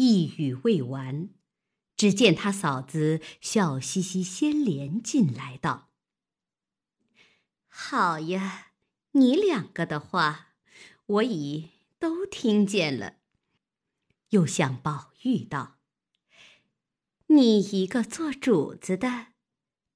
[0.00, 1.28] 一语未完，
[1.96, 5.90] 只见他嫂子笑嘻嘻先连进来道
[7.66, 8.68] ：“好呀，
[9.10, 10.54] 你两个的话，
[11.04, 13.16] 我已都听见了。”
[14.30, 15.78] 又向宝玉道
[17.26, 19.32] ：“你一个做主子的，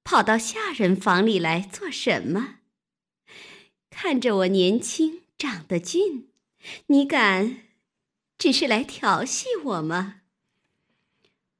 [0.03, 2.57] 跑到下人房里来做什么？
[3.89, 6.27] 看着我年轻长得俊，
[6.87, 7.67] 你敢
[8.43, 10.15] 只是来调戏我吗？”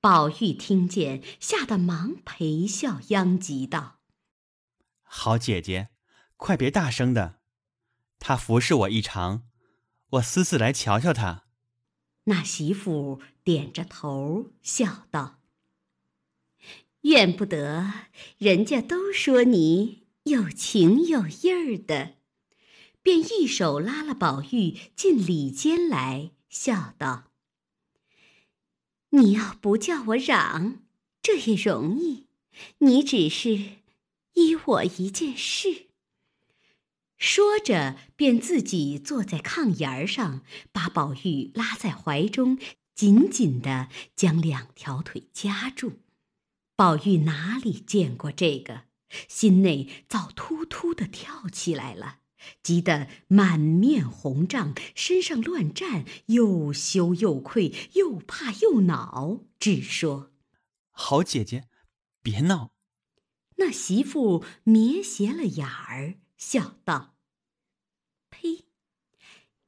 [0.02, 4.02] 宝玉听见，吓得忙陪笑央及道
[5.02, 5.92] ：“好姐姐，
[6.36, 7.40] 快别大声的，
[8.20, 9.44] 他服侍我一场，
[10.10, 11.46] 我私自来瞧瞧他。”
[12.28, 15.40] 那媳妇点着头笑道
[17.04, 17.94] ：“怨不得，
[18.38, 22.16] 人家都说你有情有义儿的。”
[23.02, 27.32] 便一手拉了宝玉进里间来，笑道
[29.10, 30.84] ：“你要不叫我嚷，
[31.20, 32.28] 这也容易。
[32.78, 33.80] 你只是
[34.36, 35.88] 依我一件事。”
[37.18, 42.60] 说着，便自己坐在炕沿上，把宝玉拉在怀中，
[42.94, 46.02] 紧紧的将两条腿夹住。
[46.76, 48.84] 宝玉哪里见过这个，
[49.28, 52.20] 心内早突突的跳起来了，
[52.62, 60.32] 急得满面红胀，身上乱颤，又羞又愧，又怕又恼，只说
[60.92, 61.68] ：“好姐姐，
[62.22, 62.74] 别闹。”
[63.58, 67.16] 那媳妇瞥斜了眼儿，笑道。
[68.30, 68.66] 呸！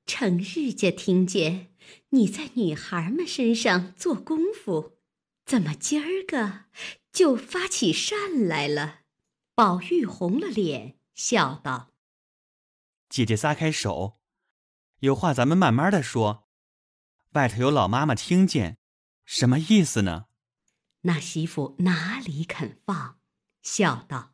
[0.06, 1.74] 成日家听见
[2.10, 4.98] 你在女孩们身上做功夫，
[5.46, 6.66] 怎么今儿个
[7.12, 9.02] 就发起善来了？
[9.56, 11.94] 宝玉红了脸，笑道
[13.16, 14.20] ：“姐姐撒开手，
[15.00, 16.50] 有话咱们慢慢的说。
[17.30, 18.78] 外头有老妈妈听见，
[19.24, 20.26] 什么意思呢？”
[21.04, 23.22] 那媳妇哪里肯放，
[23.62, 24.34] 笑道：“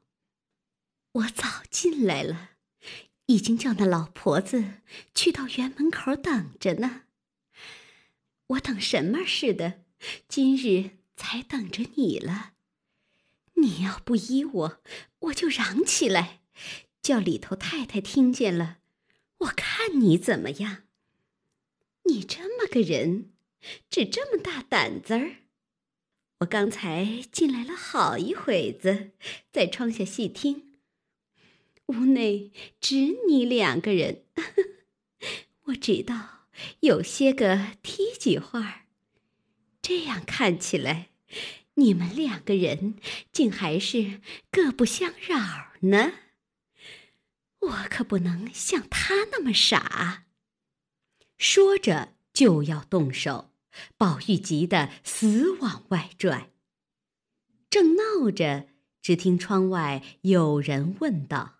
[1.13, 2.53] 我早进来了。”
[3.29, 4.81] 已经叫那老婆子
[5.13, 7.03] 去到园门口等着呢。
[8.47, 9.83] 我等什么似的，
[10.27, 12.53] 今日才等着你了。
[13.57, 14.81] 你要不依我，
[15.19, 16.41] 我就嚷起来，
[17.01, 18.77] 叫里头太太听见了，
[19.39, 20.83] 我看你怎么样。
[22.03, 23.31] 你这么个人，
[23.89, 25.37] 只这么大胆子儿。
[26.39, 29.11] 我刚才进来了好一会子，
[29.51, 30.73] 在窗下细听。
[31.87, 34.23] 屋内只你两个人，
[35.65, 36.47] 我知道
[36.79, 38.81] 有些个梯几话儿。
[39.81, 41.09] 这样看起来，
[41.75, 42.95] 你们两个人
[43.31, 46.13] 竟还是各不相扰呢。
[47.61, 50.25] 我可不能像他那么傻。
[51.37, 53.53] 说着就要动手，
[53.97, 56.51] 宝玉急得死往外拽。
[57.69, 58.67] 正闹着，
[59.01, 61.59] 只听窗外有人问道。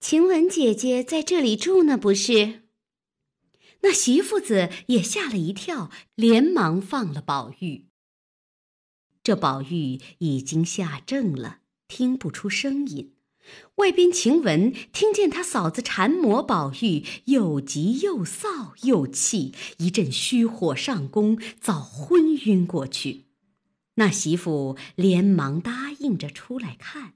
[0.00, 2.62] 晴雯姐姐在这里住呢，不是？
[3.82, 7.88] 那媳妇子也吓了一跳，连忙放了宝玉。
[9.22, 13.11] 这宝玉已经吓怔了，听不出声音。
[13.76, 23.24] 外边晴雯听见他嫂子缠磨宝玉，又急又臊又气，一阵虚火上攻，早昏晕过去。
[23.96, 27.14] 那媳妇连忙答应着出来看，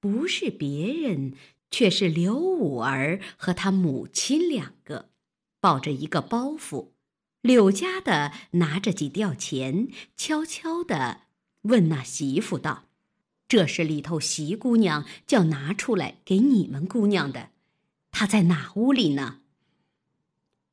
[0.00, 1.34] 不是别人。
[1.70, 5.10] 却是刘五儿和他母亲两个，
[5.60, 6.92] 抱着一个包袱。
[7.42, 11.24] 柳家的拿着几吊钱，悄悄地
[11.64, 12.84] 问那媳妇道
[13.48, 17.50] ：“这是里头席姑娘叫拿出来给你们姑娘的，
[18.10, 19.40] 她在哪屋里呢？”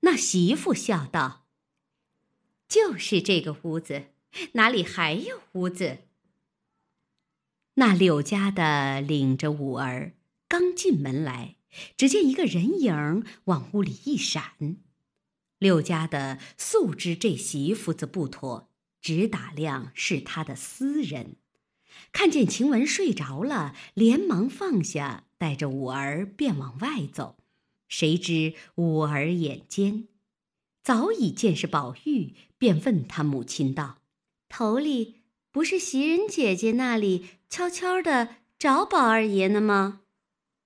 [0.02, 1.46] 那媳妇笑道
[2.68, 4.08] ：“就是这个屋子，
[4.54, 6.00] 哪里还有屋子？”
[7.76, 10.14] 那柳家的领着五儿。
[10.48, 11.56] 刚进门来，
[11.98, 14.78] 只见一个人影往屋里一闪。
[15.58, 18.70] 六家的素知这媳妇子不妥，
[19.02, 21.38] 只打量是他的私人。
[22.16, 27.36] 看见晴雯睡着了，连忙放下，带着五儿便往外走。
[27.90, 30.08] 谁知五儿眼尖，
[30.82, 33.98] 早已见是宝玉，便问他母亲道
[34.48, 40.00] ：“头里不是袭人姐姐那里悄悄的找宝二爷呢吗？”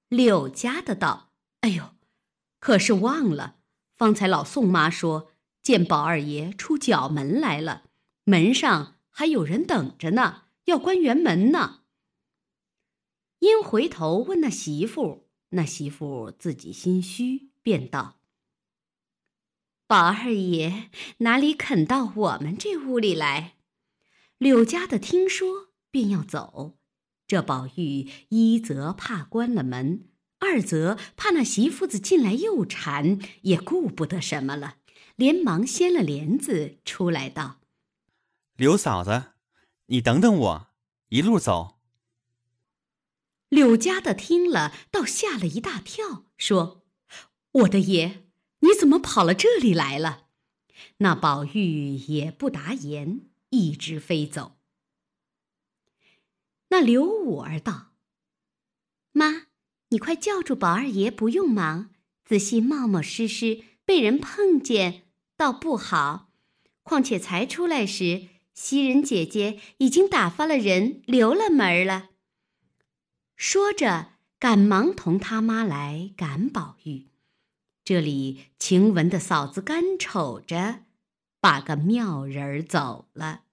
[0.08, 1.32] 柳家的道
[1.62, 1.96] ：“哎呦，
[2.60, 3.56] 可是忘了，
[3.96, 5.32] 方才老宋妈说
[5.64, 7.86] 见宝二爷出角门来了，
[8.26, 11.82] 门上还有人等着呢，要关园门呢。”
[13.40, 18.20] 因回头问那媳妇，那媳妇自己心虚，便道
[19.88, 20.90] ：“宝二爷
[21.20, 23.56] 哪里肯到我们这屋里来？
[24.38, 26.78] 柳家的听说便要走，
[27.28, 34.78] 这宝玉一则怕关了门，二则怕那媳妇子进来又馋，也顾不得什么了，
[35.16, 37.62] 连忙掀了帘子出来道
[38.56, 39.34] ：“柳嫂子，
[39.90, 40.68] 你等等我，
[41.10, 41.80] 一路走。”
[43.50, 46.84] 柳家的听了，倒吓了一大跳，说
[47.52, 48.26] ：“我的爷。”
[48.62, 50.28] 你怎么跑了这里来了？
[50.98, 53.22] 那宝玉也不答言，
[53.52, 54.58] 一直飞走。
[56.68, 57.94] 那刘五儿道
[59.14, 59.48] ：“妈，
[59.92, 61.92] 你快叫住宝二爷，不用忙，
[62.26, 65.04] 仔细冒冒失失，被人碰见，
[65.38, 66.34] 倒不好。
[66.84, 68.28] 况且才出来时，
[68.60, 72.10] 袭人姐姐已经打发了人，留了门了。”
[73.38, 77.08] 说着，赶忙同他妈来赶宝玉。
[77.86, 80.82] 这里晴雯的嫂子干瞅着，
[81.40, 83.44] 把个妙人儿走了。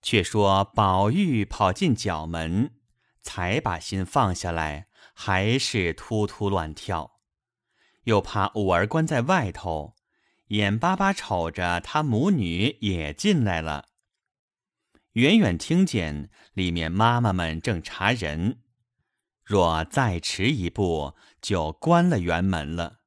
[0.00, 2.72] 却说宝玉跑进角门，
[3.20, 7.20] 才把心放下来，还是突突乱跳，
[8.04, 9.94] 又怕五儿关在外头，
[10.52, 13.88] 眼巴巴瞅着他母女也进来了。
[15.12, 18.60] 远远听见里面妈妈们正查人。
[19.42, 23.00] 若再迟一步，就关了园门了。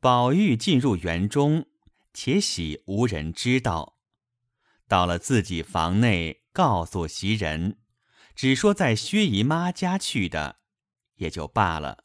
[0.00, 1.66] 宝玉进入园中，
[2.12, 3.96] 且喜无人知道。
[4.86, 7.78] 到了自己房内，告诉袭人，
[8.34, 10.60] 只说在薛姨妈家去的，
[11.14, 12.04] 也就罢了。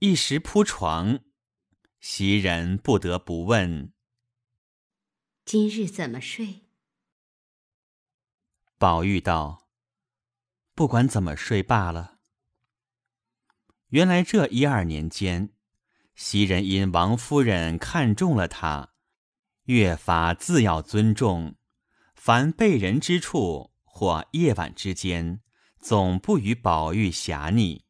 [0.00, 1.20] 一时铺床，
[2.06, 3.90] 袭人不得不问
[5.46, 6.66] ：“今日怎么睡？”
[8.76, 9.70] 宝玉道。
[10.74, 12.18] 不管怎么睡罢了。
[13.88, 15.54] 原来这一二年间，
[16.14, 18.92] 袭人因王夫人看中了他，
[19.62, 21.56] 越发自要尊重，
[22.14, 25.40] 凡被人之处或夜晚之间，
[25.80, 27.86] 总不与宝玉狭逆。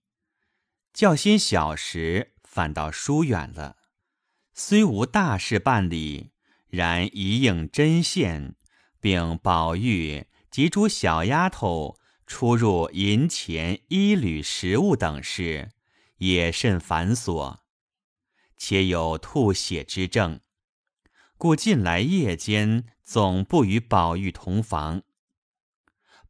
[0.93, 3.79] 较心小时，反倒疏远了。
[4.55, 6.31] 虽无大事办理，
[6.69, 8.55] 然一应针线，
[9.01, 11.99] 并宝玉及诸小丫头。
[12.27, 15.73] 出入银钱、衣履、食物等事，
[16.17, 17.59] 也甚繁琐，
[18.57, 20.41] 且有吐血之症，
[21.37, 25.03] 故近来夜间总不与宝玉同房。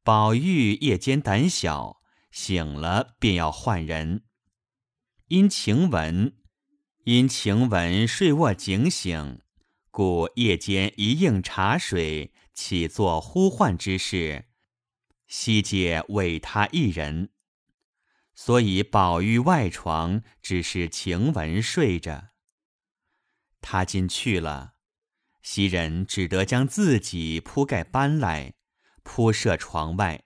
[0.02, 4.24] 宝玉夜间胆小，醒了便要唤人。
[5.28, 6.32] 因晴雯，
[7.04, 9.42] 因晴雯睡卧警醒，
[9.90, 14.46] 故夜间一应茶水，起作呼唤之事。
[15.26, 17.28] 西界委他一人，
[18.34, 22.30] 所以宝玉外床只是晴雯睡着。
[23.60, 24.72] 他今去了，
[25.42, 28.54] 袭人只得将自己铺盖搬来，
[29.02, 30.24] 铺设床外。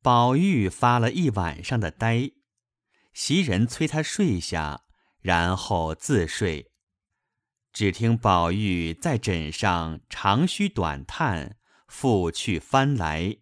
[0.00, 2.30] 宝玉发了一晚上的呆，
[3.12, 4.84] 袭人催他睡下，
[5.20, 6.70] 然后自睡。
[7.72, 11.56] 只听宝玉在枕上长吁短叹。
[11.90, 13.38] 复去翻来，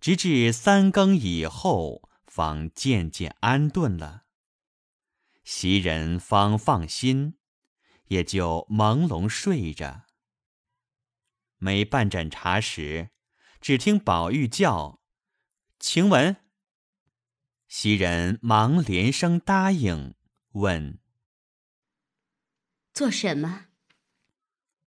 [0.00, 4.26] 直至三更以后，方渐渐安顿了。
[5.42, 7.36] 袭人方放心，
[8.06, 10.06] 也就朦胧睡着。
[11.56, 13.10] 没半盏茶时，
[13.60, 15.02] 只听宝玉叫
[15.80, 16.36] ：“晴雯。”
[17.66, 20.14] 袭人忙连声答应，
[20.52, 21.00] 问
[22.92, 23.66] ：“做什么？”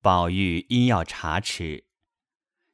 [0.01, 1.86] 宝玉因要茶吃。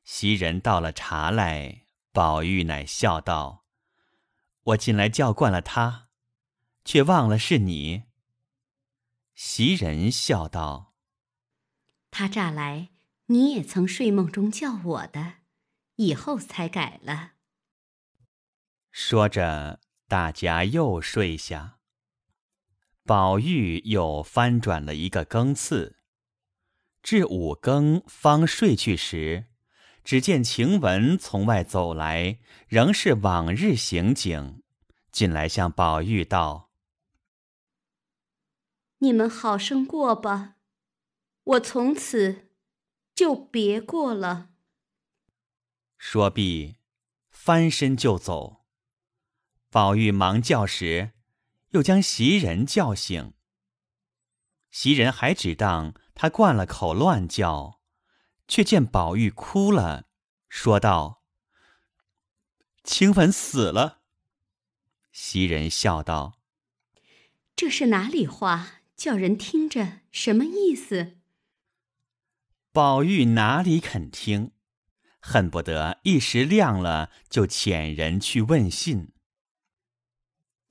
[0.03, 3.65] 袭人倒了茶来，宝玉乃笑道
[4.63, 6.09] ：“我近来叫惯了他，
[6.83, 8.03] 却忘了是你。”
[9.33, 10.93] 袭人笑道
[12.11, 12.89] ：“他乍来，
[13.27, 15.35] 你也曾睡梦中叫我的，
[15.95, 17.31] 以后才改了。”
[18.91, 21.79] 说着，大家又睡下。
[23.05, 25.97] 宝玉又翻转了一个更次，
[27.01, 29.47] 至五更方睡去时。
[30.05, 34.61] 只见晴雯从外走来，仍是往日行景，
[35.13, 36.69] 进来向宝玉道
[38.99, 40.55] ：“你们好生过吧，
[41.43, 42.49] 我从此
[43.15, 44.49] 就别过了。”
[45.97, 46.75] 说毕，
[47.29, 48.65] 翻身就走。
[49.69, 51.12] 宝玉忙叫时，
[51.73, 53.33] 又将袭人叫醒。
[54.71, 57.81] 袭人还只当他灌了口乱叫。
[58.45, 60.09] 却见宝玉哭了，
[60.49, 61.23] 说道
[62.83, 64.01] ：“晴雯死了。”
[65.13, 66.41] 袭人笑道
[67.55, 68.81] ：“这是哪里话？
[68.97, 71.17] 叫人听着什么意思？
[72.73, 74.51] 宝玉哪里肯听，
[75.19, 79.12] 恨不得一时亮了，就遣人去问信。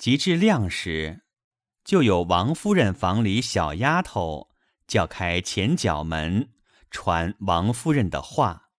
[0.03, 1.21] 及至亮时，
[1.85, 4.49] 就有王夫人房里小丫头
[4.89, 6.49] 叫开前角门，
[6.91, 8.71] 传王夫人的话。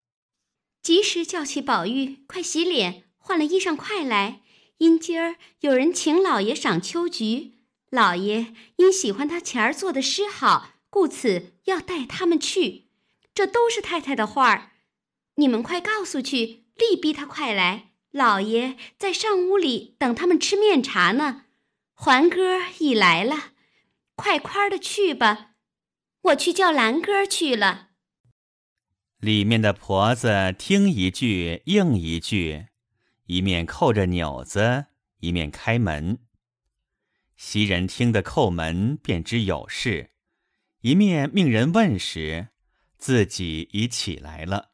[0.82, 4.42] 及时叫起宝玉，快洗脸，换了衣裳，快来！
[4.80, 7.53] 因今儿有人请老爷赏秋菊，
[7.89, 12.89] 老爷因喜欢他前儿做的诗好，故此要带他们去。
[13.34, 14.72] 这都是太太的话儿，
[15.36, 17.93] 你们快告诉去，力逼他快来。
[18.13, 21.46] 老爷在上屋里等他们吃面茶呢。
[21.93, 23.53] 环哥已来了，
[24.15, 25.55] 快快的去吧。
[26.22, 27.89] 我去叫兰哥去了。
[29.17, 32.67] 里面的婆子听一句应一句，
[33.25, 34.86] 一面扣着钮子，
[35.22, 36.20] 一面开门。
[37.36, 40.12] 袭人听得叩门，便知有事，
[40.82, 42.50] 一面命人问时，
[43.00, 44.74] 自己已起来了。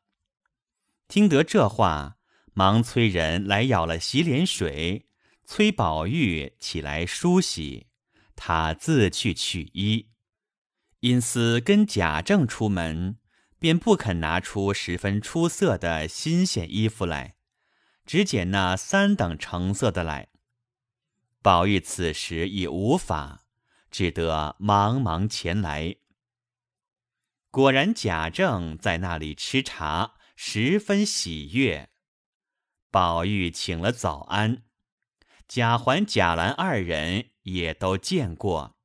[1.08, 2.18] 听得这话，
[2.60, 5.08] 忙催人来舀了洗脸水，
[5.46, 7.88] 催宝玉起来梳洗，
[8.36, 10.10] 他自去取衣。
[11.00, 13.18] 因思跟贾政出门。
[13.62, 17.36] 便不肯拿出十分出色的新鲜衣服来，
[18.06, 20.30] 只捡那三等成色的来。
[21.42, 23.44] 宝玉此时已无法，
[23.92, 25.98] 只得忙忙前来。
[27.52, 31.90] 果然贾政在那里吃茶，十分喜悦。
[32.92, 34.64] 宝玉请了早安，
[35.48, 38.76] 贾环、贾兰二人也都见过。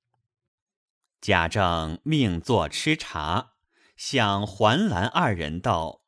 [1.21, 3.53] 贾政命坐吃茶。
[3.97, 6.03] 向环兰二人道：“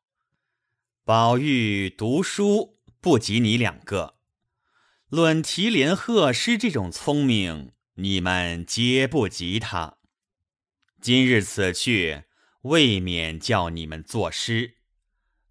[1.05, 4.15] 宝玉读书不及你两个，
[5.07, 9.99] 论提联贺诗这种聪明，你们皆不及他。
[10.99, 12.25] 今日此去，
[12.63, 14.76] 未免叫你们作诗。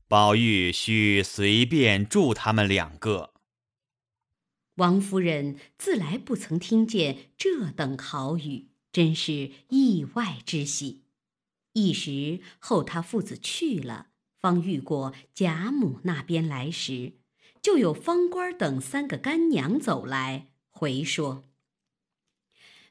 [0.09, 3.35] 宝玉须随便住他们两个。”
[4.77, 11.05] 王夫人自来不曾听见这等好语，真是意外之喜。
[11.73, 14.09] 一时后，他父子去了，
[14.39, 17.15] 方遇过贾母那边来时，
[17.61, 21.45] 就有方官等三个干娘走来回说：“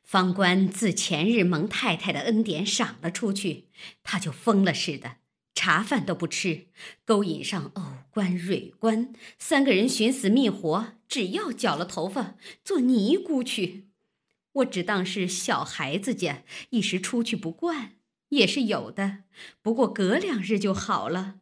[0.03, 3.69] 方官自前日蒙太太的恩典赏了出去，
[4.03, 5.17] 他就疯了似的，
[5.55, 6.67] 茶饭都不吃，
[7.03, 7.81] 勾引上偶
[8.11, 13.87] 官、蕊官三个人，寻死觅活，只要绞了头发做尼姑去。
[14.51, 17.93] 我只当是小孩子家，一时出去不惯。”
[18.29, 19.19] 也是有的，
[19.61, 21.35] 不过隔两日就好了。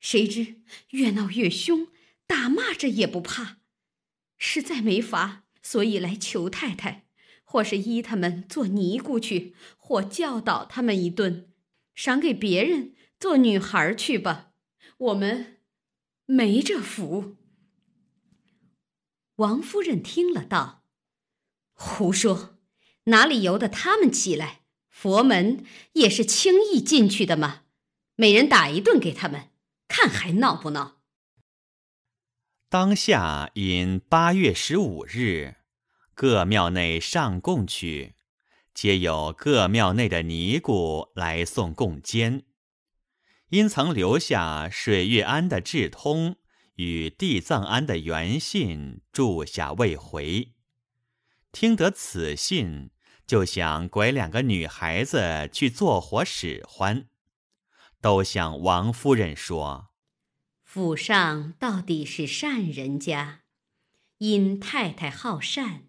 [0.00, 0.56] 谁知
[0.88, 1.88] 越闹越凶，
[2.26, 3.58] 打骂着也不怕，
[4.38, 7.04] 实在没法，所以来求太太，
[7.44, 11.50] 或是依他们做尼姑去，或教导他们一顿，
[11.94, 14.52] 赏给别人做女孩去吧。
[14.96, 15.60] 我们
[16.24, 17.36] 没这福。
[19.36, 20.84] 王夫人听了道
[21.72, 22.58] ：“胡说，
[23.04, 27.62] 哪里由得他们起来？”佛门也是轻易进去的吗？
[28.16, 29.50] 每人打一顿给他们，
[29.88, 31.00] 看还闹不闹？
[32.68, 35.56] 当下因八月十五日，
[36.14, 38.14] 各庙内上供去，
[38.74, 42.44] 皆有各庙内的尼姑来送供监。
[43.50, 46.36] 因曾留下水月庵的智通
[46.74, 50.54] 与地藏庵的元信住下未回，
[51.52, 52.90] 听得此信。
[53.26, 57.06] 就想拐两个女孩子去做活使唤，
[58.00, 59.90] 都向王夫人说
[60.66, 63.42] ：“府上到底是善人家，
[64.18, 65.82] 因太太好善，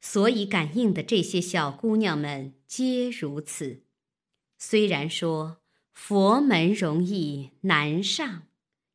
[0.00, 3.82] 所以感应的这些小姑娘们皆如此。
[4.56, 5.62] 虽然说
[6.00, 8.44] 佛门容易难上，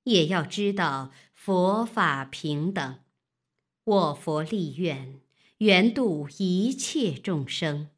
[0.05, 2.99] 也要知道佛法平等，
[3.83, 5.19] 我佛立愿。”
[5.59, 7.89] 缘度一切众生。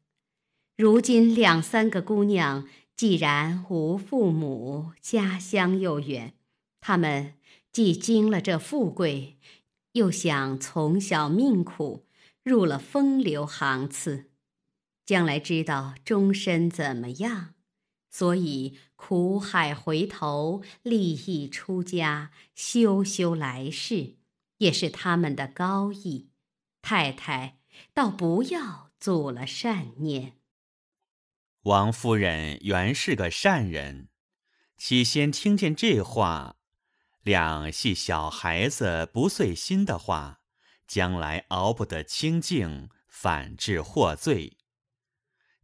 [0.76, 6.34] 如今两三个姑娘既然无父母，家乡又远，
[6.80, 7.34] 她们
[7.72, 9.38] 既经了这富贵，
[9.92, 12.04] 又想从小命苦，
[12.44, 14.26] 入了风流行次，
[15.04, 17.54] 将来知道终身怎么样，
[18.10, 24.16] 所以苦海回头，立意出家，修修来世，
[24.58, 26.30] 也是他们的高义。
[26.82, 27.58] 太太，
[27.94, 30.38] 倒不要阻了善念。
[31.62, 34.08] 王夫人原是个善人，
[34.76, 36.56] 起先听见这话，
[37.22, 40.40] 两系小孩子不遂心的话，
[40.86, 44.56] 将来熬不得清净，反致获罪，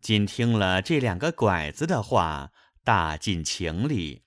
[0.00, 2.50] 今听了这两个拐子的话，
[2.84, 4.22] 大尽情理。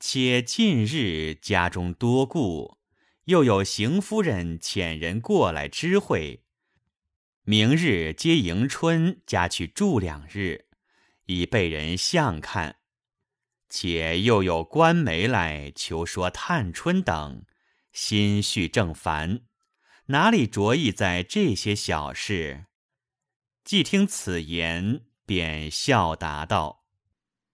[0.00, 2.78] 且近日家中多故，
[3.24, 6.44] 又有邢夫人遣人过来知会，
[7.42, 10.66] 明日接迎春家去住两日，
[11.26, 12.76] 已被人相看。
[13.68, 17.44] 且又有官媒来求说探春等，
[17.92, 19.40] 心绪正烦，
[20.06, 22.66] 哪里着意在这些小事？
[23.64, 26.86] 既听此言，便笑答道：“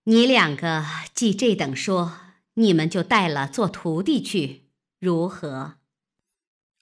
[0.05, 0.85] 你两个
[1.15, 2.21] 既这等说，
[2.55, 5.79] 你们就带了做徒弟去，如何？”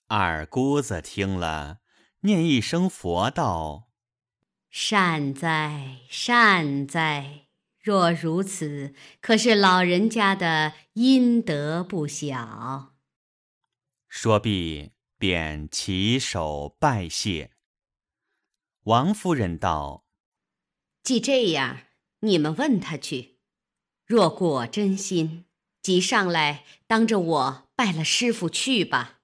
[0.08, 1.78] 二姑子听了，
[2.20, 3.88] 念一声佛道
[4.70, 7.46] ：“善哉，善哉！
[7.80, 12.94] 若如此，可是老人家的阴德不小。”
[14.08, 17.52] 说毕，便起手拜谢。
[18.84, 20.04] 王夫人道
[21.02, 21.78] ：“既这样，
[22.22, 23.36] 你们问他去。
[24.06, 25.44] 若果真心，
[25.80, 29.20] 即上来当着我拜了师傅去吧。”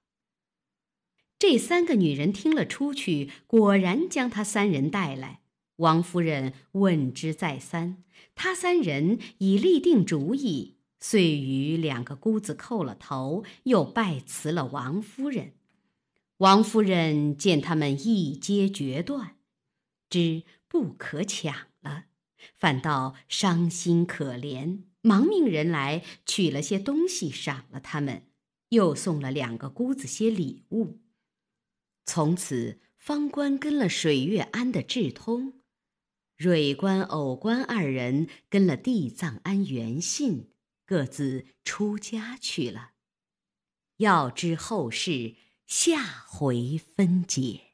[1.39, 5.41] 这三个女人听了出去，果然将他三人带来。
[5.77, 8.03] 王夫人问之再三，
[8.35, 15.53] 他三人已立定主意，遂与两个姑子叩了头，又拜辞了王夫人。
[16.39, 19.37] 王夫人见他们一皆决断。
[20.11, 22.07] 知不可抢了，
[22.57, 28.29] 反倒伤心可怜，忙命人来取了些东西赏了他们，
[28.71, 31.01] 又送了两个姑子些礼物。
[32.05, 35.61] 从此，方官跟了水月庵的智通，
[36.37, 40.51] 蕊官、藕官二人跟了地藏庵元信，
[40.87, 42.93] 各自出家去了。
[43.99, 45.35] 要知后事，
[45.67, 47.68] 下回分解。